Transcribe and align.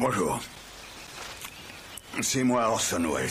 Bonjour. 0.00 0.40
C'est 2.22 2.42
moi 2.42 2.70
Orson 2.70 3.02
Welles. 3.02 3.28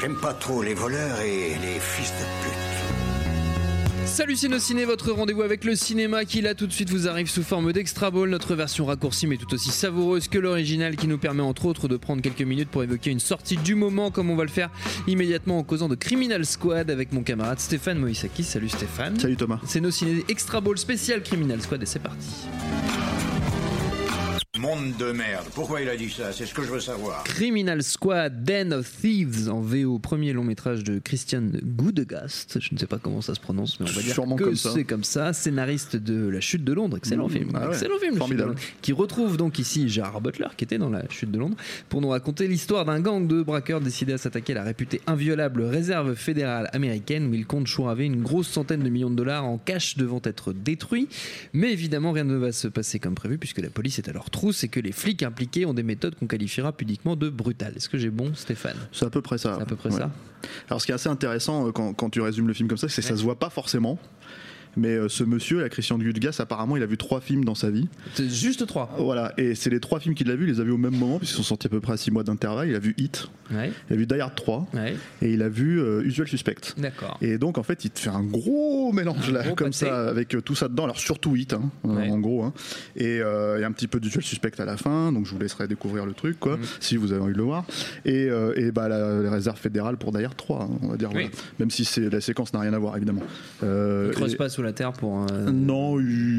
J'aime 0.00 0.16
pas 0.18 0.32
trop 0.32 0.62
les 0.62 0.72
voleurs 0.72 1.20
et 1.20 1.50
les 1.60 1.78
fils 1.78 2.10
de 2.10 2.24
pute. 2.42 4.06
Salut 4.06 4.34
Ciné, 4.34 4.86
votre 4.86 5.12
rendez-vous 5.12 5.42
avec 5.42 5.64
le 5.64 5.74
cinéma 5.74 6.24
qui 6.24 6.40
là 6.40 6.54
tout 6.54 6.66
de 6.66 6.72
suite 6.72 6.88
vous 6.88 7.06
arrive 7.06 7.28
sous 7.28 7.42
forme 7.42 7.74
d'extra 7.74 8.10
ball, 8.10 8.30
notre 8.30 8.54
version 8.54 8.86
raccourcie 8.86 9.26
mais 9.26 9.36
tout 9.36 9.52
aussi 9.52 9.68
savoureuse 9.68 10.28
que 10.28 10.38
l'original 10.38 10.96
qui 10.96 11.06
nous 11.06 11.18
permet 11.18 11.42
entre 11.42 11.66
autres 11.66 11.86
de 11.86 11.98
prendre 11.98 12.22
quelques 12.22 12.40
minutes 12.40 12.70
pour 12.70 12.82
évoquer 12.82 13.10
une 13.10 13.20
sortie 13.20 13.58
du 13.58 13.74
moment 13.74 14.10
comme 14.10 14.30
on 14.30 14.36
va 14.36 14.44
le 14.44 14.48
faire 14.48 14.70
immédiatement 15.06 15.58
en 15.58 15.64
causant 15.64 15.88
de 15.88 15.96
Criminal 15.96 16.46
Squad 16.46 16.90
avec 16.90 17.12
mon 17.12 17.22
camarade 17.22 17.60
Stéphane 17.60 17.98
Moïsaki. 17.98 18.42
Salut 18.42 18.70
Stéphane. 18.70 19.20
Salut 19.20 19.36
Thomas. 19.36 19.60
C'est 19.66 19.80
nos 19.80 19.90
ciné 19.90 20.24
extra 20.28 20.62
ball 20.62 20.78
spécial 20.78 21.22
Criminal 21.22 21.60
Squad 21.60 21.82
et 21.82 21.86
c'est 21.86 21.98
parti. 21.98 22.26
Monde 24.58 24.96
de 24.98 25.12
merde. 25.12 25.44
Pourquoi 25.54 25.82
il 25.82 25.88
a 25.88 25.96
dit 25.96 26.08
ça? 26.08 26.32
C'est 26.32 26.46
ce 26.46 26.54
que 26.54 26.62
je 26.62 26.70
veux 26.70 26.80
savoir. 26.80 27.24
Criminal 27.24 27.82
Squad, 27.82 28.42
Den 28.42 28.72
of 28.72 28.90
Thieves 29.00 29.50
en 29.50 29.60
VO, 29.60 29.98
premier 29.98 30.32
long 30.32 30.44
métrage 30.44 30.82
de 30.82 30.98
Christian 30.98 31.42
Goudegast. 31.62 32.58
Je 32.60 32.72
ne 32.72 32.78
sais 32.78 32.86
pas 32.86 32.98
comment 32.98 33.20
ça 33.20 33.34
se 33.34 33.40
prononce, 33.40 33.78
mais 33.80 33.86
on 33.88 33.92
va 33.92 34.00
dire 34.02 34.14
Sûrement 34.14 34.36
que 34.36 34.54
c'est 34.54 34.84
comme 34.84 35.04
ça. 35.04 35.32
Scénariste 35.34 35.96
de 35.96 36.28
La 36.28 36.40
Chute 36.40 36.64
de 36.64 36.72
Londres, 36.72 36.96
excellent 36.96 37.26
Mmh, 37.28 37.30
film, 37.32 37.50
ah 37.54 37.60
ouais. 37.66 37.74
excellent 37.74 37.98
film, 37.98 38.00
La 38.00 38.08
Chute 38.08 38.12
de 38.14 38.18
Formidable. 38.18 38.48
Londres, 38.50 38.60
qui 38.82 38.92
retrouve 38.92 39.36
donc 39.36 39.58
ici 39.58 39.88
Gérard 39.88 40.20
Butler, 40.22 40.48
qui 40.56 40.64
était 40.64 40.78
dans 40.78 40.90
La 40.90 41.02
Chute 41.10 41.30
de 41.30 41.38
Londres, 41.38 41.56
pour 41.90 42.00
nous 42.00 42.08
raconter 42.08 42.48
l'histoire 42.48 42.84
d'un 42.86 43.00
gang 43.00 43.26
de 43.26 43.42
braqueurs 43.42 43.80
décidés 43.82 44.14
à 44.14 44.18
s'attaquer 44.18 44.52
à 44.52 44.56
la 44.56 44.62
réputée 44.64 45.00
inviolable 45.06 45.62
réserve 45.62 46.14
fédérale 46.14 46.70
américaine 46.72 47.26
où 47.28 47.34
ils 47.34 47.46
comptent 47.46 47.66
chouraver 47.66 48.06
une 48.06 48.22
grosse 48.22 48.48
centaine 48.48 48.82
de 48.82 48.88
millions 48.88 49.10
de 49.10 49.16
dollars 49.16 49.44
en 49.44 49.58
cash 49.58 49.96
devant 49.98 50.20
être 50.24 50.52
détruits. 50.54 51.08
Mais 51.52 51.72
évidemment, 51.72 52.12
rien 52.12 52.24
ne 52.24 52.36
va 52.36 52.52
se 52.52 52.68
passer 52.68 52.98
comme 52.98 53.14
prévu 53.14 53.36
puisque 53.38 53.58
la 53.60 53.68
police 53.70 53.98
est 53.98 54.08
à 54.08 54.12
leur 54.12 54.30
et 54.52 54.68
que 54.68 54.80
les 54.80 54.92
flics 54.92 55.22
impliqués 55.22 55.66
ont 55.66 55.74
des 55.74 55.82
méthodes 55.82 56.14
qu'on 56.14 56.26
qualifiera 56.26 56.72
pudiquement 56.72 57.16
de 57.16 57.28
brutales. 57.28 57.74
Est-ce 57.76 57.88
que 57.88 57.98
j'ai 57.98 58.10
bon, 58.10 58.34
Stéphane? 58.34 58.76
C'est 58.92 59.04
à 59.04 59.10
peu 59.10 59.22
près 59.22 59.38
ça. 59.38 59.54
C'est 59.56 59.62
à 59.62 59.66
peu 59.66 59.76
près 59.76 59.90
Ouais. 59.90 59.98
ça 59.98 60.10
Alors, 60.68 60.80
ce 60.80 60.86
qui 60.86 60.92
est 60.92 60.94
assez 60.94 61.08
intéressant 61.08 61.68
euh, 61.68 61.72
quand, 61.72 61.92
quand 61.94 62.10
tu 62.10 62.20
résumes 62.20 62.48
le 62.48 62.54
film 62.54 62.68
comme 62.68 62.78
ça, 62.78 62.88
c'est 62.88 63.02
que 63.02 63.08
ça 63.08 63.16
se 63.16 63.22
voit 63.22 63.38
pas 63.38 63.50
forcément. 63.50 63.98
Mais 64.76 64.88
euh, 64.96 65.08
ce 65.08 65.24
monsieur, 65.24 65.60
la 65.60 65.68
Christian 65.68 65.98
Gudgas, 65.98 66.36
apparemment, 66.38 66.76
il 66.76 66.82
a 66.82 66.86
vu 66.86 66.96
trois 66.98 67.20
films 67.20 67.44
dans 67.44 67.54
sa 67.54 67.70
vie. 67.70 67.88
C'est 68.14 68.28
juste 68.28 68.66
trois. 68.66 68.94
Voilà, 68.98 69.32
et 69.38 69.54
c'est 69.54 69.70
les 69.70 69.80
trois 69.80 70.00
films 70.00 70.14
qu'il 70.14 70.30
a 70.30 70.36
vus, 70.36 70.44
il 70.46 70.52
les 70.54 70.60
a 70.60 70.64
vus 70.64 70.72
au 70.72 70.76
même 70.78 70.94
moment, 70.96 71.18
puisqu'ils 71.18 71.36
sont 71.36 71.42
sortis 71.42 71.66
à 71.66 71.70
peu 71.70 71.80
près 71.80 71.94
à 71.94 71.96
six 71.96 72.10
mois 72.10 72.24
d'intervalle. 72.24 72.68
Il 72.68 72.74
a 72.74 72.78
vu 72.78 72.94
Hit, 72.98 73.28
Ouais, 73.54 73.70
il 73.88 73.92
a 73.92 73.96
vu 73.96 74.06
Die 74.06 74.20
Hard 74.20 74.34
3, 74.34 74.66
ouais, 74.74 74.96
et 75.22 75.32
il 75.32 75.40
a 75.42 75.48
vu 75.48 75.80
euh, 75.80 76.02
Usual 76.02 76.26
Suspect. 76.26 76.56
d'accord. 76.78 77.16
Et 77.22 77.38
donc 77.38 77.58
en 77.58 77.62
fait 77.62 77.84
il 77.84 77.90
te 77.90 78.00
fait 78.00 78.10
un 78.10 78.24
gros 78.24 78.90
mélange 78.92 79.28
Un 79.28 79.32
là 79.34 79.42
gros 79.44 79.54
comme 79.54 79.68
pâté. 79.68 79.86
ça 79.86 80.08
avec 80.08 80.34
euh, 80.34 80.40
tout 80.40 80.56
ça 80.56 80.66
dedans 80.66 80.82
alors 80.84 80.98
surtout 80.98 81.36
Hit 81.36 81.52
hein, 81.52 81.70
euh, 81.84 81.94
Ouais. 81.94 82.10
en 82.10 82.18
gros 82.18 82.42
hein. 82.42 82.52
et 82.96 83.18
il 83.18 83.60
y 83.60 83.62
a 83.64 83.66
un 83.66 83.70
petit 83.70 83.86
peu 83.86 84.00
du 84.00 84.10
suspect 84.10 84.60
à 84.60 84.64
la 84.64 84.76
fin 84.76 85.12
donc 85.12 85.26
je 85.26 85.30
vous 85.32 85.38
laisserai 85.38 85.68
découvrir 85.68 86.06
le 86.06 86.12
truc 86.12 86.40
quoi 86.40 86.56
Mm. 86.56 86.60
si 86.80 86.96
vous 86.96 87.12
avez 87.12 87.20
envie 87.22 87.34
de 87.34 87.38
le 87.38 87.44
voir 87.44 87.64
et, 88.04 88.28
et 88.56 88.72
bah 88.72 88.88
la, 88.88 89.20
la 89.22 89.30
réserve 89.30 89.58
fédérale 89.58 89.96
pour 89.96 90.10
d'ailleurs 90.10 90.34
3 90.34 90.62
hein, 90.64 90.68
on 90.82 90.88
va 90.88 90.96
dire 90.96 91.10
Oui. 91.14 91.22
voilà. 91.22 91.28
même 91.60 91.70
si 91.70 91.88
la 92.00 92.20
séquence 92.20 92.52
n'a 92.52 92.58
rien 92.60 92.72
à 92.74 92.78
voir 92.78 92.96
évidemment 92.96 93.22
Il 93.62 94.10
creuse 94.12 94.32
et- 94.34 94.36
pas 94.36 94.48
sous 94.48 94.62
la 94.66 94.72
terre 94.74 94.92
pour. 94.92 95.26
euh, 95.32 95.50
non, 95.50 95.96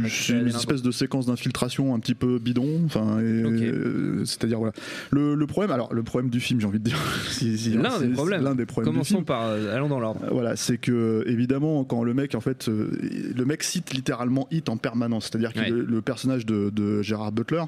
c'est 0.07 0.33
une 0.33 0.47
espèce 0.47 0.81
de 0.83 0.91
séquence 0.91 1.25
d'infiltration 1.25 1.95
un 1.95 1.99
petit 1.99 2.13
peu 2.15 2.37
bidon. 2.39 2.81
Enfin, 2.85 3.17
euh, 3.19 4.23
c'est-à-dire 4.25 4.59
voilà. 4.59 4.73
Le, 5.11 5.33
le 5.35 5.47
problème, 5.47 5.71
alors 5.71 5.93
le 5.93 6.03
problème 6.03 6.29
du 6.29 6.39
film, 6.39 6.59
j'ai 6.61 6.67
envie 6.67 6.79
de 6.79 6.83
dire, 6.83 6.97
L'un 7.81 7.99
des 7.99 8.09
problèmes. 8.09 8.43
l'un 8.43 8.55
des 8.55 8.65
problèmes 8.65 8.93
Commençons 8.93 9.23
par. 9.23 9.43
euh, 9.45 9.75
allons 9.75 9.89
dans 9.89 9.99
l'ordre. 9.99 10.21
Euh, 10.23 10.29
Voilà, 10.31 10.55
c'est 10.55 10.77
que 10.77 11.23
évidemment 11.27 11.83
quand 11.83 12.03
le 12.03 12.13
mec 12.13 12.35
en 12.35 12.41
fait, 12.41 12.67
le 12.67 13.45
mec 13.45 13.63
cite 13.63 13.93
littéralement 13.93 14.47
Hit 14.51 14.69
en 14.69 14.77
permanence. 14.77 15.25
C'est-à-dire 15.25 15.53
que 15.53 15.59
Ouais. 15.59 15.69
le, 15.69 15.83
le 15.83 16.01
personnage 16.01 16.45
de, 16.45 16.69
de 16.69 17.01
Gérard 17.01 17.31
Butler, 17.31 17.63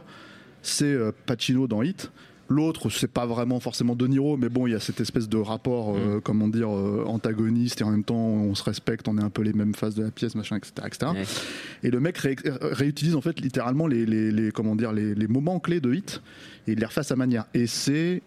c'est 0.61 0.95
Pacino 1.25 1.67
dans 1.67 1.81
Hit. 1.81 2.11
L'autre, 2.49 2.89
c'est 2.89 3.11
pas 3.11 3.25
vraiment 3.27 3.59
forcément 3.59 3.95
De 3.95 4.07
Niro, 4.07 4.35
mais 4.35 4.49
bon, 4.49 4.65
il 4.65 4.71
y 4.71 4.75
a 4.75 4.79
cette 4.79 4.99
espèce 4.99 5.29
de 5.29 5.37
rapport, 5.37 5.95
euh, 5.95 6.17
Mm. 6.17 6.21
comment 6.21 6.47
dire, 6.47 6.69
euh, 6.75 7.03
antagoniste 7.05 7.81
et 7.81 7.83
en 7.83 7.91
même 7.91 8.03
temps 8.03 8.15
on 8.15 8.55
se 8.55 8.63
respecte, 8.63 9.07
on 9.07 9.17
est 9.19 9.23
un 9.23 9.29
peu 9.29 9.43
les 9.43 9.53
mêmes 9.53 9.75
faces 9.75 9.93
de 9.95 10.03
la 10.03 10.11
pièce, 10.11 10.33
machin, 10.35 10.57
etc., 10.57 10.73
etc. 10.87 11.11
Ouais. 11.13 11.23
Et 11.83 11.91
le 11.91 11.99
mec 11.99 12.17
ré- 12.17 12.35
réutilise 12.61 13.15
en 13.15 13.21
fait 13.21 13.39
littéralement 13.39 13.85
les, 13.87 14.05
les, 14.05 14.31
les- 14.31 14.51
comment 14.51 14.75
dire 14.75 14.91
les, 14.93 15.13
les 15.13 15.27
moments 15.27 15.59
clés 15.59 15.79
de 15.79 15.93
hit 15.93 16.21
et 16.67 16.71
il 16.71 16.79
les 16.79 16.85
refait 16.85 17.01
à 17.01 17.03
sa 17.03 17.15
manière. 17.15 17.45
Et 17.53 17.67
c'est 17.67 18.21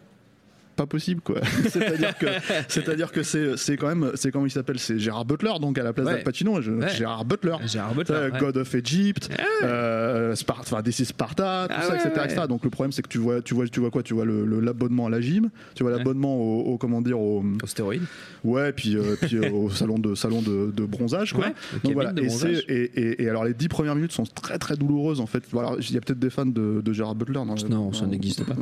pas 0.76 0.86
possible 0.86 1.20
quoi. 1.20 1.36
c'est-à-dire 1.68 2.16
que 2.18 2.26
c'est-à-dire 2.68 3.12
que 3.12 3.22
c'est 3.22 3.56
c'est 3.56 3.76
quand 3.76 3.88
même 3.88 4.12
c'est 4.14 4.30
comment 4.30 4.46
il 4.46 4.50
s'appelle 4.50 4.78
c'est 4.78 4.98
Gérard 4.98 5.24
Butler 5.24 5.52
donc 5.60 5.78
à 5.78 5.82
la 5.82 5.92
place 5.92 6.06
Ouais. 6.06 6.14
d'Al 6.14 6.22
Pacino 6.24 6.58
Ouais. 6.60 6.88
Gérard 6.96 7.24
Butler. 7.24 7.56
Gérard 7.66 7.94
Butler. 7.94 8.14
Euh, 8.14 8.30
ouais. 8.30 8.38
God 8.38 8.56
of 8.56 8.74
Egypt, 8.74 9.28
euh, 9.62 10.34
Spar- 10.34 10.60
enfin 10.60 10.82
DC 10.82 11.04
Sparta, 11.04 11.66
tout 11.68 11.74
Ah 11.78 11.82
ça, 11.82 11.96
etc.. 12.26 12.46
Donc 12.48 12.64
le 12.64 12.70
problème 12.70 12.92
c'est 12.92 13.02
que 13.02 13.08
tu 13.08 13.18
vois, 13.18 13.40
tu 13.42 13.54
vois, 13.54 13.66
tu 13.68 13.80
vois 13.80 13.90
quoi? 13.90 14.02
Tu 14.02 14.14
vois 14.14 14.24
le- 14.24 14.60
l'abonnement 14.60 15.06
à 15.06 15.10
la 15.10 15.20
gym, 15.20 15.50
tu 15.74 15.82
vois 15.82 15.92
l'abonnement 15.92 16.34
au, 16.36 16.72
au- 16.72 16.78
comment 16.78 17.00
dire 17.02 17.18
au 17.20 17.44
Au 17.62 17.66
stéroïde. 17.66 18.02
ouais, 18.44 18.72
puis 18.72 18.96
euh, 18.96 19.16
puis 19.20 19.36
euh, 19.36 19.50
au 19.50 19.70
salon 19.82 19.98
de 19.98 20.14
salon 20.14 20.42
de, 20.42 20.70
de 20.74 20.84
bronzage 20.84 21.32
quoi. 21.32 21.46
Donc 21.84 21.94
voilà, 21.94 22.10
et, 22.16 22.26
bronzage. 22.26 22.64
et, 22.68 22.82
et- 22.94 23.22
et 23.22 23.28
alors 23.28 23.44
les 23.44 23.54
dix 23.54 23.68
premières 23.68 23.94
minutes 23.94 24.12
sont 24.12 24.24
très 24.24 24.58
très 24.58 24.76
douloureuses 24.76 25.20
en 25.20 25.26
fait. 25.26 25.44
Voilà, 25.50 25.72
il 25.78 25.92
y 25.94 25.96
a 25.96 26.00
peut-être 26.00 26.18
des 26.18 26.30
fans 26.30 26.46
de, 26.46 26.80
de 26.84 26.92
Gérard 26.92 27.14
Butler. 27.14 27.34
Dans 27.34 27.54
Non, 27.68 27.92
ça 27.92 28.06
n'existe 28.06 28.44
pas. 28.44 28.54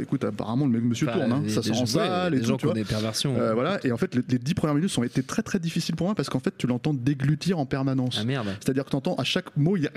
Écoute, 0.00 0.24
apparemment 0.24 0.66
le 0.66 0.72
mec 0.72 0.82
monsieur 0.84 1.08
Enfin, 1.08 1.18
tourne, 1.20 1.32
hein. 1.32 1.42
Ça 1.62 1.68
sort 1.72 1.82
en 1.82 1.86
salle 1.86 2.32
des 2.32 2.38
et 2.40 2.44
gens 2.44 2.56
qui 2.56 2.60
Tu 2.60 2.66
ont 2.66 2.68
vois. 2.68 2.74
des 2.74 2.84
perversions. 2.84 3.36
Euh, 3.38 3.54
voilà, 3.54 3.78
et 3.84 3.92
en 3.92 3.96
fait 3.96 4.14
les, 4.14 4.22
les 4.28 4.38
dix 4.38 4.54
premières 4.54 4.74
minutes 4.74 4.96
ont 4.98 5.02
été 5.02 5.22
très 5.22 5.42
très 5.42 5.58
difficiles 5.58 5.96
pour 5.96 6.06
moi 6.06 6.14
parce 6.14 6.28
qu'en 6.28 6.40
fait 6.40 6.54
tu 6.56 6.66
l'entends 6.66 6.94
déglutir 6.94 7.58
en 7.58 7.66
permanence. 7.66 8.18
Ah 8.20 8.24
merde. 8.24 8.48
C'est-à-dire 8.60 8.84
que 8.84 8.90
tu 8.90 8.96
entends 8.96 9.14
à 9.16 9.24
chaque 9.24 9.56
mot, 9.56 9.76
il 9.76 9.84
y 9.84 9.86
a 9.86 9.90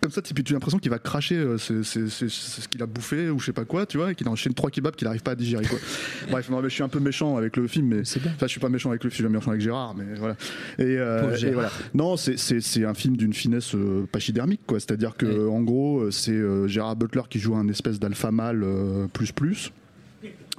comme 0.00 0.10
ça, 0.10 0.20
tu 0.22 0.32
as 0.34 0.52
l'impression 0.52 0.78
qu'il 0.78 0.90
va 0.90 0.98
cracher 0.98 1.36
euh, 1.36 1.56
c'est- 1.58 1.82
c'est 1.84 2.08
c'est- 2.08 2.28
c'est 2.28 2.60
ce 2.62 2.68
qu'il 2.68 2.82
a 2.82 2.86
bouffé 2.86 3.30
ou 3.30 3.38
je 3.38 3.46
sais 3.46 3.52
pas 3.52 3.64
quoi, 3.64 3.86
tu 3.86 3.98
vois, 3.98 4.12
et 4.12 4.14
qu'il 4.14 4.28
enchaîne 4.28 4.52
trois 4.54 4.70
kebabs 4.70 4.96
qu'il 4.96 5.06
n'arrive 5.06 5.22
pas 5.22 5.32
à 5.32 5.34
digérer. 5.36 5.64
Quoi. 5.66 5.78
Bref, 6.30 6.48
non, 6.50 6.60
mais 6.60 6.68
je 6.68 6.74
suis 6.74 6.82
un 6.82 6.88
peu 6.88 6.98
méchant 7.00 7.36
avec 7.36 7.56
le 7.56 7.66
film, 7.68 7.86
mais. 7.88 8.00
Enfin, 8.00 8.26
je 8.42 8.46
suis 8.46 8.60
pas 8.60 8.68
méchant 8.68 8.90
avec 8.90 9.02
lui, 9.04 9.10
je 9.10 9.14
suis 9.16 9.24
méchant 9.28 9.50
avec 9.50 9.60
Gérard, 9.60 9.94
mais 9.94 10.04
voilà. 10.18 10.36
Et, 10.78 10.82
euh, 10.98 11.36
et 11.36 11.50
voilà. 11.52 11.70
Non, 11.94 12.16
c'est- 12.16 12.84
un 12.84 12.94
film 12.94 13.16
d'une 13.16 13.32
finesse 13.34 13.74
pachydermique, 14.10 14.62
quoi. 14.66 14.80
C'est-à-dire 14.80 15.16
que, 15.16 15.48
en 15.48 15.60
gros, 15.62 16.10
c'est 16.10 16.38
Gérard 16.66 16.96
Butler 16.96 17.22
qui 17.28 17.38
joue 17.38 17.54
un 17.54 17.68
espèce 17.68 17.98
d'alpha 18.00 18.30
mâle 18.30 18.64
plus 19.12 19.32
plus. 19.32 19.70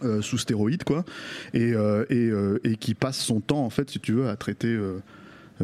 Euh, 0.04 0.22
sous 0.22 0.38
stéroïdes 0.38 0.84
quoi 0.84 1.06
et, 1.54 1.74
euh, 1.74 2.06
et, 2.10 2.30
euh, 2.30 2.60
et 2.64 2.76
qui 2.76 2.96
passe 2.96 3.20
son 3.20 3.40
temps 3.40 3.64
en 3.64 3.70
fait 3.70 3.90
si 3.90 4.00
tu 4.00 4.14
veux 4.14 4.28
à 4.28 4.36
traiter 4.36 4.78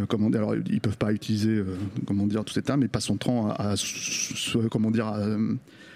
comment 0.08 0.30
alors 0.30 0.56
ils 0.56 0.80
peuvent 0.80 0.98
pas 0.98 1.12
utiliser 1.12 1.64
comment 2.06 2.28
dire 2.28 2.46
tous 2.46 2.54
ces 2.54 2.62
termes 2.62 2.82
mais 2.82 2.88
passe 2.88 3.06
son 3.06 3.18
temps 3.18 3.50
à, 3.50 3.74
comment 4.70 4.92
dire 4.92 5.08
à, 5.08 5.26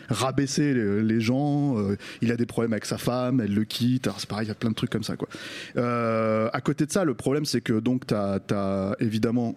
rabaisser 0.09 0.73
les, 0.73 1.21
gens 1.21 1.77
il 2.21 2.31
a 2.31 2.37
des 2.37 2.45
problèmes 2.45 2.73
avec 2.73 2.85
sa 2.85 2.97
femme 2.97 3.41
elle 3.41 3.53
le 3.53 3.63
quitte 3.63 4.09
c'est 4.17 4.27
pareil 4.27 4.45
il 4.45 4.49
y 4.49 4.51
a 4.51 4.55
plein 4.55 4.71
de 4.71 4.75
trucs 4.75 4.89
comme 4.89 5.03
ça 5.03 5.15
quoi. 5.15 5.29
À 5.75 6.61
côté 6.61 6.85
de 6.85 6.91
ça 6.91 7.03
le 7.03 7.13
problème 7.13 7.45
c'est 7.45 7.61
que 7.61 7.79
donc 7.79 8.07
tu 8.07 8.15
as, 8.15 8.95
évidemment 8.99 9.55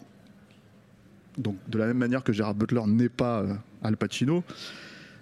donc 1.38 1.56
de 1.68 1.78
la 1.78 1.86
même 1.86 1.98
manière 1.98 2.22
que 2.22 2.32
Gérard 2.32 2.54
Butler 2.54 2.82
n'est 2.86 3.08
pas 3.08 3.44
Al 3.82 3.96
Pacino 3.96 4.44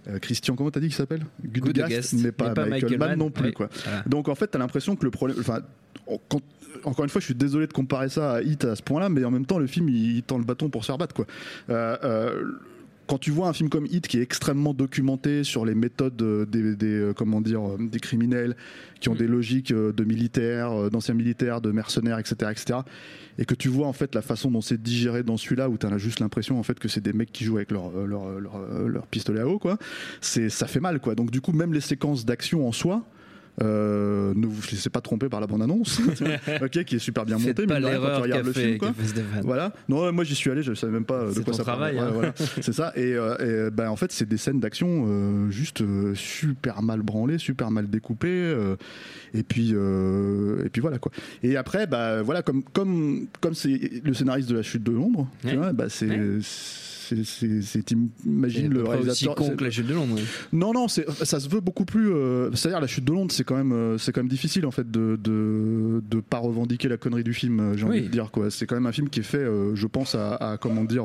euh, 0.09 0.19
Christian 0.19 0.57
comment 0.57 0.71
t'as 0.71 0.81
dit 0.81 0.87
qu'il 0.87 0.97
s'appelle? 0.97 1.25
Goodgast 1.45 2.15
n'est 2.15 2.33
pas, 2.33 2.51
pas 2.51 2.67
Michael, 2.67 2.83
Michael 2.83 2.99
Mann 2.99 3.09
Mann, 3.11 3.19
non 3.19 3.31
plus 3.31 3.47
ouais. 3.47 3.53
quoi 3.53 3.69
Voilà. 3.85 4.03
donc 4.07 4.29
en 4.29 4.35
fait, 4.35 4.49
t'as 4.49 4.59
l'impression 4.59 4.97
que 4.97 5.05
le 5.05 5.11
problème, 5.11 5.37
enfin, 5.41 5.61
encore 6.85 7.05
une 7.05 7.11
fois, 7.11 7.21
je 7.21 7.27
suis 7.27 7.35
désolé 7.35 7.67
de 7.67 7.73
comparer 7.73 8.09
ça 8.09 8.33
à 8.33 8.43
Hit 8.43 8.65
à 8.65 8.77
ce 8.77 8.83
point-là, 8.83 9.09
mais 9.09 9.25
en 9.25 9.31
même 9.31 9.47
temps, 9.47 9.59
le 9.59 9.67
film 9.67 9.89
il, 9.89 10.17
il 10.17 10.23
tend 10.23 10.39
le 10.39 10.45
bâton 10.45 10.71
pour 10.71 10.83
se 10.83 10.87
faire 10.87 10.99
battre, 10.99 11.15
quoi. 11.15 11.27
Euh, 11.71 11.97
euh, 12.05 12.53
quand 13.07 13.19
tu 13.19 13.31
vois 13.31 13.49
un 13.49 13.53
film 13.53 13.69
comme 13.69 13.87
Hit 13.87 14.09
qui 14.09 14.19
est 14.19 14.23
extrêmement 14.23 14.75
documenté 14.75 15.45
sur 15.45 15.65
les 15.65 15.75
méthodes 15.75 16.21
euh, 16.23 16.47
des, 16.47 16.77
des, 16.77 16.87
euh, 16.87 17.13
comment 17.13 17.41
dire 17.41 17.67
euh, 17.67 17.79
des 17.79 18.01
criminels 18.01 18.57
qui 19.01 19.09
ont 19.09 19.15
Mm. 19.15 19.19
des 19.19 19.27
logiques 19.27 19.73
de 19.73 20.05
militaires, 20.05 20.91
d'anciens 20.91 21.15
militaires, 21.15 21.61
de 21.61 21.73
mercenaires, 21.73 22.19
etc., 22.19 22.51
etc., 22.51 22.79
et 23.39 23.45
que 23.45 23.55
tu 23.55 23.69
vois 23.69 23.87
en 23.87 23.93
fait 23.93 24.15
la 24.15 24.23
façon 24.23 24.51
dont 24.51 24.61
c'est 24.61 24.81
digéré 24.81 25.23
dans 25.23 25.37
celui-là 25.37 25.69
où 25.69 25.79
tu 25.79 25.87
as 25.87 25.99
juste 25.99 26.21
l'impression 26.21 26.59
en 26.59 26.63
fait 26.63 26.79
que 26.79 26.89
c'est 26.89 27.01
des 27.01 27.13
mecs 27.13 27.33
qui 27.33 27.45
jouent 27.45 27.57
avec 27.57 27.71
leur 27.71 27.91
leur, 28.07 28.41
leur, 28.41 28.59
leur 28.87 29.07
pistolet 29.07 29.41
à 29.41 29.49
eau 29.49 29.59
quoi 29.59 29.79
c'est 30.21 30.51
ça 30.51 30.67
fait 30.67 30.81
mal 30.81 31.01
quoi 31.01 31.15
donc 31.15 31.31
du 31.31 31.41
coup 31.41 31.53
même 31.53 31.73
les 31.73 31.81
séquences 31.81 32.27
d'action 32.27 32.69
en 32.69 32.73
soi 32.73 33.05
euh, 33.61 34.33
ne 34.35 34.47
vous 34.47 34.63
laissez 34.71 34.89
pas 34.89 35.03
tromper 35.03 35.29
par 35.29 35.41
la 35.41 35.47
bande 35.47 35.63
annonce 35.63 36.01
ok 36.63 36.85
qui 36.85 36.97
est 36.97 36.99
super 36.99 37.27
bien 37.27 37.37
montée 37.37 37.67
pas 37.67 37.75
mais 37.75 37.83
quand 37.83 37.87
tu 37.89 37.93
l'erreur 37.93 38.23
regardes 38.23 38.47
le 38.47 38.53
film 38.53 38.79
quoi 38.79 38.93
voilà. 39.43 39.73
Non, 39.89 40.11
moi 40.13 40.25
j'y 40.25 40.35
suis 40.35 40.51
allé, 40.51 40.63
je 40.63 40.73
savais 40.75 40.93
même 40.93 41.05
pas 41.05 41.27
de 41.27 41.33
C'est 41.33 41.45
quoi 41.45 41.53
ça 41.53 41.65
parlait. 41.65 41.99
hein. 41.99 42.11
Voilà. 42.13 42.33
C'est 42.61 42.73
ça. 42.73 42.93
Et, 42.97 43.13
euh, 43.15 43.67
et, 43.69 43.71
ben, 43.71 43.89
en 43.91 43.97
fait, 43.97 44.11
c'est 44.13 44.29
des 44.29 44.37
scènes 44.37 44.61
d'action 44.61 45.05
euh, 45.07 45.51
juste 45.51 45.83
euh, 45.83 46.15
super 46.15 46.83
mal 46.83 47.03
branlées, 47.03 47.39
super 47.39 47.71
mal 47.71 47.89
découpées. 47.91 48.55
et 49.35 49.43
puis 49.43 49.71
et 49.73 50.69
puis 50.71 50.81
voilà 50.81 50.99
quoi. 50.99 51.13
Et 51.43 51.57
après, 51.57 51.87
bah 51.87 52.23
voilà, 52.23 52.43
comme 52.43 52.63
comme 52.63 53.27
comme 53.41 53.55
c'est 53.55 54.01
le 54.03 54.15
scénariste 54.15 54.49
de 54.49 54.57
la 54.57 54.63
chute 54.63 54.83
de 54.83 54.93
tu 54.93 55.27
Ouais. 55.45 55.73
bah 55.73 55.89
c'est 55.89 56.07
Ouais. 56.09 56.39
C'est 57.25 57.63
C'est 57.63 57.91
le 57.91 58.83
près 58.83 58.99
aussi 58.99 59.27
réalisateur. 59.27 59.35
con 59.35 59.57
que 59.57 59.65
la 59.65 59.71
chute 59.71 59.87
de 59.87 59.95
Londres. 59.95 60.15
oui. 60.17 60.23
non, 60.53 60.73
non, 60.73 60.89
ça 60.89 61.41
se 61.41 61.49
veut 61.49 61.61
beaucoup 61.61 61.85
plus. 61.85 62.11
euh, 62.13 62.51
C'est-à-dire 62.55 62.81
la 62.81 62.87
chute 62.87 63.05
de 63.05 63.13
Londres, 63.13 63.33
c'est 63.33 63.45
quand 63.45 63.57
même, 63.57 63.73
euh, 63.73 63.99
c'est 63.99 64.13
quand 64.13 64.21
même 64.21 64.29
difficile 64.29 64.65
en 64.67 64.71
fait 64.71 64.91
de 64.91 65.19
de, 65.23 66.03
de 66.11 66.21
pas 66.21 66.39
revendiquer 66.39 66.89
la 66.89 66.97
connerie 66.97 67.25
du 67.25 67.35
film. 67.35 67.61
euh, 67.61 67.77
J'ai 67.77 67.85
envie 67.85 68.03
de 68.03 68.09
dire 68.09 68.31
quoi. 68.31 68.51
C'est 68.51 68.67
quand 68.67 68.75
même 68.77 68.87
un 68.87 68.93
film 68.93 69.09
qui 69.09 69.21
est 69.21 69.25
fait, 69.25 69.45
je 69.75 69.87
pense 69.87 70.15
à, 70.15 70.35
à, 70.37 70.57
comment 70.57 70.85
dire, 70.85 71.05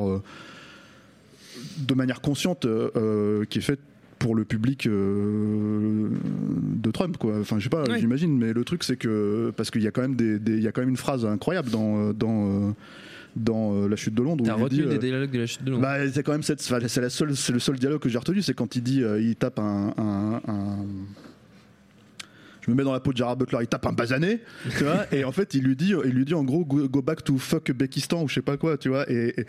de 1.78 1.94
manière 1.94 2.22
consciente, 2.22 2.66
qui 3.50 3.58
est 3.58 3.62
fait 3.62 3.80
pour 4.20 4.34
le 4.34 4.46
public 4.46 4.88
euh, 4.88 6.10
de 6.84 6.90
Trump 6.90 7.18
quoi 7.18 7.38
enfin 7.40 7.60
je 7.60 7.66
sais 7.66 7.70
pas 7.70 7.84
j'imagine 8.00 8.36
mais 8.36 8.52
le 8.52 8.64
truc 8.64 8.84
c'est 8.84 8.96
que 8.98 9.54
parce 9.56 9.70
qu'il 9.70 9.84
y 9.84 9.88
a 9.88 9.92
quand 9.92 10.02
même 10.02 10.16
des, 10.16 10.40
des- 10.40 10.58
il 10.58 10.64
y 10.64 10.68
a 10.68 10.72
quand 10.72 10.82
même 10.82 10.90
une 10.90 10.98
phrase 10.98 11.24
incroyable 11.24 11.70
dans 11.70 12.14
dans 12.14 12.48
euh, 12.70 12.72
dans 13.40 13.74
euh, 13.74 13.88
la 13.88 13.96
chute 13.96 14.14
de 14.14 14.22
Londres 14.24 14.44
T'as 14.46 14.54
retenu 14.54 14.84
dit, 14.84 14.88
des 14.90 14.96
euh, 14.96 14.98
dialogues 15.00 15.32
de 15.32 15.40
la 15.40 15.46
chute 15.46 15.64
de 15.64 15.72
Londres. 15.72 15.84
bah, 15.84 16.10
c'est 16.12 16.24
quand 16.24 16.32
même 16.34 16.44
cette, 16.44 16.62
c'est 16.62 17.02
la 17.02 17.10
seule, 17.10 17.36
c'est 17.36 17.54
le 17.54 17.60
seul 17.60 17.78
dialogue 17.78 18.00
que 18.02 18.10
j'ai 18.10 18.18
retenu, 18.18 18.42
c'est 18.42 18.54
quand 18.54 18.76
il 18.76 18.84
dit, 18.84 19.04
euh, 19.04 19.22
il 19.22 19.36
tape 19.36 19.60
un, 19.60 19.94
un- 19.98 20.42
un- 20.48 20.86
je 22.68 22.72
me 22.72 22.76
mets 22.78 22.84
dans 22.84 22.92
la 22.94 23.00
peau 23.00 23.14
de 23.14 23.18
Gerard 23.18 23.38
Butler, 23.38 23.60
il 23.62 23.68
tape 23.68 23.86
un 23.86 23.94
basané, 23.94 24.42
tu 24.78 24.84
vois, 24.84 25.06
et 25.14 25.24
en 25.24 25.32
fait 25.32 25.54
il 25.54 25.64
lui 25.64 25.76
dit, 25.78 25.94
il 26.06 26.12
lui 26.12 26.26
dit 26.26 26.34
en 26.34 26.44
gros 26.44 26.66
go, 26.66 26.88
go 26.90 27.02
back 27.02 27.24
to 27.24 27.38
fuck 27.38 27.72
Bekistan 27.72 28.24
ou 28.24 28.28
je 28.28 28.36
sais 28.36 28.42
pas 28.42 28.58
quoi, 28.58 28.78
tu 28.78 28.90
vois, 28.90 29.10
et, 29.10 29.40
et- 29.40 29.46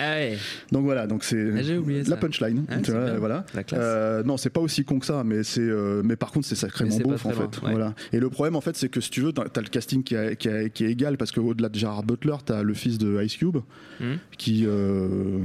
Ah 0.00 0.14
ouais. 0.14 0.38
donc 0.72 0.84
voilà, 0.84 1.06
donc 1.06 1.22
c'est 1.24 1.50
Ah, 1.56 1.62
la 2.08 2.16
punchline, 2.16 2.64
Ah, 2.68 2.78
tu 2.82 2.90
vois, 2.90 3.12
voilà. 3.18 3.44
Euh, 3.74 4.22
non, 4.24 4.36
c'est 4.36 4.50
pas 4.50 4.60
aussi 4.60 4.84
con 4.84 4.98
que 4.98 5.06
ça, 5.06 5.22
mais 5.24 5.42
c'est, 5.44 5.60
euh, 5.60 6.02
mais 6.04 6.16
par 6.16 6.32
contre 6.32 6.46
c'est 6.46 6.54
sacrément 6.56 6.96
beauf 6.98 7.24
en 7.26 7.30
fait, 7.30 7.36
loin, 7.38 7.48
ouais. 7.64 7.70
voilà. 7.70 7.94
Et 8.12 8.18
le 8.18 8.28
problème 8.28 8.56
en 8.56 8.60
fait, 8.60 8.76
c'est 8.76 8.88
que 8.88 9.00
si 9.00 9.10
tu 9.10 9.20
veux, 9.20 9.32
t'as 9.32 9.60
le 9.60 9.68
casting 9.68 10.02
qui, 10.02 10.16
a- 10.16 10.34
qui, 10.34 10.48
a- 10.48 10.68
qui 10.68 10.84
est 10.84 10.90
égal 10.90 11.16
parce 11.16 11.30
qu'au-delà 11.32 11.68
de 11.68 11.78
Gerard 11.78 12.02
Butler, 12.02 12.36
t'as 12.44 12.62
le 12.62 12.74
fils 12.74 12.98
de 12.98 13.22
Ice 13.22 13.36
Cube 13.36 13.58
Hmm. 14.00 14.14
qui, 14.36 14.64
euh, 14.66 15.38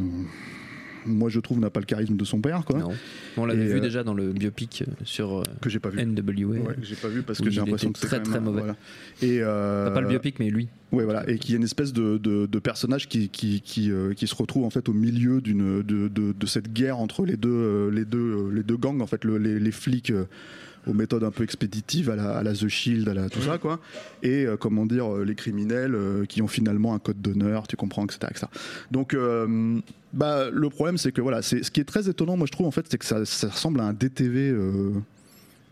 moi 1.08 1.30
je 1.30 1.40
trouve, 1.40 1.60
n'a 1.60 1.70
pas 1.70 1.80
le 1.80 1.86
charisme 1.86 2.16
de 2.16 2.26
son 2.26 2.40
père, 2.42 2.64
quoi. 2.66 2.80
Non. 2.80 2.92
On 3.38 3.46
l'avait 3.46 3.66
vu 3.66 3.78
euh, 3.78 3.80
déjà 3.80 4.04
dans 4.04 4.14
le 4.14 4.32
biopic 4.34 4.84
euh, 4.88 4.92
sur 5.04 5.40
euh, 5.40 5.44
Que 5.62 5.70
j'ai 5.70 5.80
pas 5.80 5.90
vu. 5.90 6.06
NWA. 6.06 6.60
Ouais, 6.60 6.76
que 6.76 6.84
j'ai 6.86 6.96
pas 6.96 7.08
vu 7.08 7.22
parce 7.24 7.40
que 7.40 7.50
j'ai 7.50 7.60
l'impression 7.62 7.92
que 7.92 8.00
c'est 8.00 8.08
très, 8.08 8.22
très 8.22 8.40
mauvais. 8.40 8.60
voilà. 8.60 8.76
Et 9.22 9.40
euh, 9.42 9.90
pas 9.92 10.02
le 10.02 10.08
biopic, 10.10 10.40
mais 10.40 10.50
lui. 10.50 10.68
Ouais, 10.92 11.04
voilà, 11.04 11.30
et 11.30 11.38
qu'il 11.38 11.52
y 11.52 11.54
a 11.56 11.58
une 11.58 11.64
espèce 11.64 11.92
de, 11.92 12.18
de, 12.18 12.46
de 12.46 12.60
personnage 12.60 13.10
qui, 13.10 13.28
qui, 13.30 13.62
qui, 13.62 13.92
euh, 13.92 14.14
qui 14.14 14.26
se 14.28 14.36
retrouve 14.36 14.64
en 14.64 14.70
fait 14.70 14.88
au 14.88 14.94
milieu 14.94 15.42
d'une 15.42 15.82
de, 15.84 16.08
de, 16.08 16.46
cette 16.46 16.72
guerre 16.72 17.00
entre 17.00 17.26
les 17.26 17.36
deux 17.36 17.90
les 17.90 18.06
deux 18.06 18.50
les 18.54 18.64
deux 18.64 18.78
gangs 18.78 19.02
en 19.02 19.08
fait 19.08 19.26
le- 19.26 19.38
les, 19.38 19.60
les 19.60 19.72
flics 19.72 20.14
aux 20.88 20.94
méthodes 20.94 21.24
un 21.24 21.32
peu 21.32 21.44
expéditives 21.44 22.10
à 22.10 22.16
la, 22.16 22.38
à 22.38 22.44
la 22.44 22.54
The 22.54 22.68
Shield 22.68 23.08
à 23.10 23.14
la 23.14 23.30
tout 23.30 23.42
ça 23.42 23.58
quoi. 23.58 23.80
Et 24.24 24.46
euh, 24.46 24.58
comment 24.58 24.86
dire 24.86 25.14
euh, 25.14 25.24
les 25.26 25.36
criminels 25.36 25.96
euh, 25.96 26.26
qui 26.26 26.42
ont 26.42 26.48
finalement 26.48 26.94
un 26.94 27.00
code 27.00 27.22
d'honneur 27.22 27.68
tu 27.68 27.76
comprends 27.76 28.06
etc 28.06 28.28
etc 28.30 28.48
donc 28.92 29.14
euh, 29.14 29.80
bah 30.14 30.50
le 30.52 30.70
problème 30.70 30.98
c'est 30.98 31.12
que 31.12 31.22
voilà 31.22 31.42
c'est 31.42 31.64
ce 31.64 31.72
qui 31.72 31.80
est 31.80 31.86
très 31.86 32.10
étonnant 32.10 32.38
moi 32.38 32.48
je 32.48 32.52
trouve 32.52 32.68
en 32.68 32.72
fait 32.72 32.86
c'est 32.90 32.98
que 32.98 33.06
ça, 33.06 33.26
ça 33.26 33.50
ressemble 33.50 33.82
à 33.82 33.84
un 33.84 33.94
DTV 33.94 34.56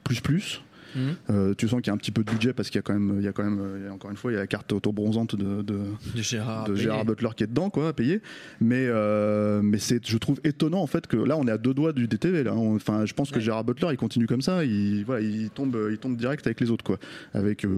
plus 0.03 0.21
plus 0.21 0.62
Mhm. 0.95 1.15
euh, 1.30 1.53
tu 1.57 1.68
sens 1.68 1.81
qu'il 1.81 1.88
y 1.88 1.92
a 1.92 1.94
un 1.94 1.97
petit 1.97 2.12
peu 2.12 2.24
de 2.24 2.31
budget 2.31 2.53
parce 2.53 2.69
qu'il 2.69 2.77
y 2.77 2.80
a 2.80 2.81
quand 2.81 2.94
même, 2.94 3.15
il 3.19 3.24
y 3.24 3.27
a 3.27 3.33
quand 3.33 3.44
même, 3.44 3.59
euh, 3.59 3.77
il 3.81 3.86
y 3.86 3.88
a 3.88 3.94
encore 3.94 4.12
une 4.12 4.18
fois, 4.18 4.31
il 4.31 4.36
y 4.36 4.38
a 4.38 4.42
la 4.42 4.47
carte 4.47 4.71
auto-bronzante 4.74 5.36
de, 5.36 5.62
de, 5.62 5.80
De 6.15 6.21
Gérard. 6.21 6.65
de 6.65 6.74
Payet. 6.74 6.83
Gérard 6.83 7.06
Butler 7.06 7.30
qui 7.36 7.44
est 7.44 7.47
dedans, 7.47 7.69
quoi, 7.69 7.89
à 7.89 7.94
payer. 7.94 8.21
Mais, 8.62 8.86
euh, 8.88 9.62
mais 9.62 9.77
c'est, 9.77 10.06
je 10.07 10.18
trouve 10.18 10.39
étonnant 10.44 10.81
en 10.81 10.88
fait 10.88 11.07
que 11.07 11.18
là, 11.18 11.38
on 11.38 11.45
est 11.47 11.51
à 11.51 11.57
deux 11.57 11.74
doigts 11.74 11.92
du 11.94 12.07
DTV. 12.07 12.44
Là, 12.44 12.53
enfin, 12.56 13.06
je 13.06 13.13
pense 13.13 13.30
que 13.31 13.36
Ouais. 13.36 13.42
Gérard 13.42 13.63
Butler, 13.65 13.89
il 13.92 13.97
continue 13.97 14.27
comme 14.27 14.42
ça, 14.42 14.63
il, 14.63 15.03
voilà, 15.06 15.21
il 15.21 15.50
tombe, 15.50 15.77
il 15.92 15.97
tombe 15.97 16.15
direct 16.15 16.45
avec 16.47 16.62
les 16.62 16.71
autres, 16.71 16.83
quoi. 16.86 16.98
Avec, 17.33 17.65
euh, 17.65 17.77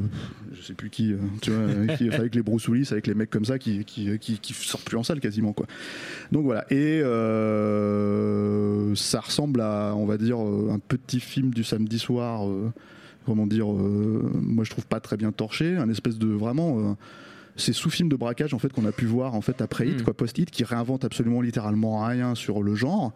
je 0.53 0.61
sais 0.61 0.73
plus 0.73 0.89
qui, 0.89 1.13
tu 1.41 1.51
vois, 1.51 1.63
avec, 1.69 1.97
qui- 1.97 2.09
avec 2.09 2.35
les 2.35 2.41
Bruce 2.43 2.67
Willis, 2.67 2.89
avec 2.91 3.07
les 3.07 3.15
mecs 3.15 3.29
comme 3.29 3.45
ça 3.45 3.57
qui, 3.57 3.83
qui, 3.85 4.17
qui, 4.19 4.37
qui 4.39 4.53
sortent 4.53 4.85
plus 4.85 4.97
en 4.97 5.03
salle 5.03 5.19
quasiment, 5.19 5.53
quoi. 5.53 5.65
Donc 6.31 6.43
voilà. 6.45 6.65
Et 6.71 7.01
ça 8.95 9.19
ressemble 9.21 9.61
à, 9.61 9.93
on 9.95 10.05
va 10.05 10.17
dire, 10.17 10.37
un 10.39 10.79
petit 10.79 11.19
film 11.19 11.51
du 11.53 11.63
samedi 11.63 11.99
soir. 11.99 12.47
euh, 12.47 12.71
comment 13.27 13.45
dire, 13.45 13.71
euh, 13.71 14.31
moi 14.41 14.63
je 14.63 14.71
trouve 14.71 14.87
pas 14.87 14.99
très 14.99 15.17
bien 15.17 15.31
torché, 15.31 15.75
un 15.77 15.89
espèce 15.89 16.17
de 16.17 16.27
vraiment 16.27 16.79
euh, 16.79 16.93
ces 17.59 17.73
sous-films 17.73 18.07
de 18.09 18.15
braquage 18.15 18.53
en 18.53 18.59
fait 18.59 18.71
qu'on 18.71 18.85
a 18.85 18.91
pu 18.91 19.05
voir 19.05 19.33
en 19.35 19.41
fait 19.41 19.61
après 19.61 19.87
Hit 19.87 19.99
Mm. 20.01 20.03
quoi 20.03 20.13
post 20.15 20.37
Hit 20.37 20.49
qui 20.51 20.63
réinvente 20.63 21.03
absolument 21.05 21.41
littéralement 21.41 22.05
rien 22.05 22.35
sur 22.35 22.61
le 22.63 22.75
genre 22.75 23.13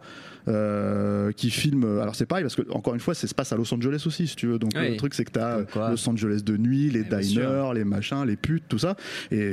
euh, 0.48 1.30
qui 1.32 1.50
filme 1.50 1.84
alors 2.00 2.14
c'est 2.16 2.26
pareil 2.26 2.42
parce 2.42 2.56
que 2.56 2.68
encore 2.72 2.94
une 2.94 3.00
fois 3.00 3.14
ça 3.14 3.28
se 3.28 3.34
passe 3.34 3.52
à 3.52 3.56
Los 3.56 3.72
Angeles 3.72 4.02
aussi 4.06 4.26
si 4.26 4.34
tu 4.34 4.48
veux 4.48 4.58
donc 4.58 4.72
Oui. 4.74 4.90
le 4.90 4.96
truc 4.96 5.14
c'est 5.14 5.24
que 5.24 5.30
t'as. 5.30 5.60
Los 5.90 6.08
Angeles 6.08 6.42
de 6.44 6.56
nuit 6.56 6.90
les 6.90 7.04
diners 7.04 7.70
les 7.74 7.84
machins 7.84 8.24
les 8.26 8.36
putes 8.36 8.64
tout 8.68 8.78
ça 8.78 8.96
et 9.30 9.52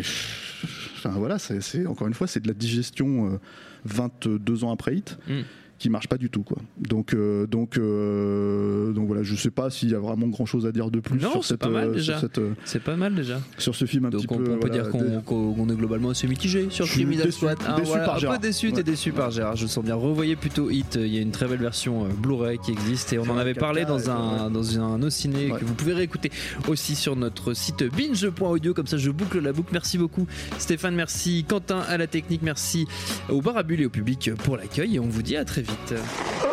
enfin 0.98 1.12
voilà 1.12 1.38
c'est 1.38 1.86
encore 1.86 2.08
une 2.08 2.16
fois 2.16 2.26
c'est 2.28 2.40
de 2.40 2.48
la 2.48 2.56
digestion 2.56 3.34
euh, 3.34 3.40
22 3.86 4.64
ans 4.64 4.72
après 4.72 4.96
Hit 4.96 5.18
Mm. 5.28 5.42
Qui 5.80 5.90
marche 5.90 6.08
pas 6.08 6.18
du 6.18 6.30
tout 6.30 6.44
quoi. 6.44 6.58
Donc 6.80 7.14
euh, 7.14 7.48
donc 7.48 7.78
euh, 7.78 8.92
donc 8.92 9.08
voilà, 9.08 9.24
je 9.24 9.36
sais 9.36 9.50
pas 9.52 9.70
s'il 9.70 9.90
y 9.90 9.96
a 9.96 10.00
vraiment 10.00 10.28
grand 10.28 10.46
chose 10.46 10.66
à 10.66 10.72
dire 10.72 10.92
de 10.92 11.00
plus 11.00 11.20
Non, 11.20 11.32
sur 11.32 11.44
c'est 11.44 11.50
cette 11.54 11.62
pas 11.62 11.70
mal, 11.70 11.88
euh, 11.90 11.94
déjà. 11.94 12.20
sur, 12.20 12.22
cette, 12.22 12.42
C'est 12.66 12.84
pas 12.84 12.96
mal 12.96 13.16
déjà. 13.16 13.40
sur 13.58 13.76
ce 13.76 13.86
film 13.86 14.06
un 14.06 14.10
Donc 14.10 14.22
petit 14.24 14.34
on, 14.34 14.38
peu. 14.38 14.44
on 14.52 14.58
peut 14.60 14.68
voilà, 14.68 14.84
dire 14.84 14.92
qu'on 15.26 15.70
est 15.70 15.76
globalement 15.76 16.10
assez 16.10 16.28
mitigé 16.28 16.68
sur 16.70 16.86
Je 16.86 16.92
suis 16.92 17.02
Criminal 17.02 17.28
déçu- 17.28 17.38
Squad. 17.38 17.58
hein, 17.68 17.76
déçu 17.78 17.88
voilà, 17.88 18.06
par 18.06 18.16
un 18.16 18.20
Gérard. 18.20 18.40
peu 18.40 18.48
déçu, 18.48 18.72
t'es 18.72 18.78
Ouais. 18.78 18.84
déçu 18.84 19.12
par 19.12 19.32
Gérard. 19.32 19.56
Je 19.56 19.64
le 19.64 19.68
sens 19.70 19.84
bien. 19.84 19.96
Revoyez 19.96 20.36
plutôt 20.36 20.70
Hit. 20.70 20.96
Il 21.02 21.08
y 21.08 21.18
a 21.18 21.22
une 21.22 21.32
très 21.32 21.48
belle 21.48 21.60
version 21.62 22.08
Blu-ray 22.22 22.58
qui 22.60 22.72
existe 22.72 23.14
et 23.14 23.20
on 23.20 23.24
en 23.30 23.38
avait 23.38 23.54
4K, 23.54 23.60
parlé 23.60 23.86
dans 23.86 24.10
un 24.10 24.50
dans 24.50 24.80
un 24.80 24.98
no 24.98 25.10
ciné 25.10 25.52
Ouais. 25.52 25.60
que 25.60 25.66
vous 25.66 25.74
pouvez 25.74 25.94
réécouter 25.94 26.32
aussi 26.68 26.96
sur 26.96 27.16
notre 27.16 27.54
site 27.54 27.84
binge.audio. 27.96 28.74
Comme 28.74 28.88
ça, 28.88 28.98
je 28.98 29.10
boucle 29.12 29.40
la 29.40 29.54
boucle. 29.54 29.70
Merci 29.72 29.98
beaucoup 29.98 30.28
Stéphane. 30.58 30.96
Merci 30.96 31.46
Quentin 31.48 31.80
à 31.88 31.98
la 31.98 32.08
technique. 32.08 32.42
Merci 32.44 32.86
au 33.30 33.42
bar 33.42 33.58
à 33.58 33.64
bulles 33.64 33.82
et 33.82 33.86
au 33.86 33.90
public 33.90 34.32
pour 34.44 34.58
l'accueil 34.58 34.96
et 34.96 35.00
on 35.00 35.08
vous 35.08 35.22
dit 35.22 35.36
à 35.38 35.46
très 35.46 35.64
vite. 35.70 36.49